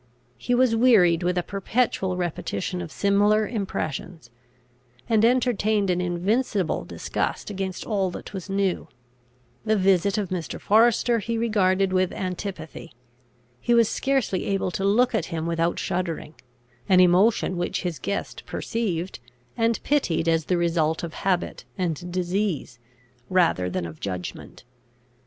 He 0.39 0.55
was 0.55 0.75
wearied 0.75 1.21
with 1.21 1.37
a 1.37 1.43
perpetual 1.43 2.17
repetition 2.17 2.81
of 2.81 2.91
similar 2.91 3.47
impressions; 3.47 4.31
and 5.07 5.23
entertained 5.23 5.91
an 5.91 6.01
invincible 6.01 6.85
disgust 6.85 7.51
against 7.51 7.85
all 7.85 8.09
that 8.09 8.33
was 8.33 8.49
new. 8.49 8.87
The 9.63 9.75
visit 9.75 10.17
of 10.17 10.29
Mr. 10.29 10.59
Forester 10.59 11.19
he 11.19 11.37
regarded 11.37 11.93
with 11.93 12.11
antipathy. 12.13 12.93
He 13.59 13.75
was 13.75 13.87
scarcely 13.87 14.45
able 14.47 14.71
to 14.71 14.83
look 14.83 15.13
at 15.13 15.25
him 15.25 15.45
without 15.45 15.77
shuddering; 15.77 16.33
an 16.89 16.99
emotion 16.99 17.55
which 17.55 17.83
his 17.83 17.99
guest 17.99 18.43
perceived, 18.47 19.19
and 19.55 19.79
pitied 19.83 20.27
as 20.27 20.45
the 20.45 20.57
result 20.57 21.03
of 21.03 21.13
habit 21.13 21.63
and 21.77 22.11
disease, 22.11 22.79
rather 23.29 23.69
than 23.69 23.85
of 23.85 23.99
judgment. 23.99 24.63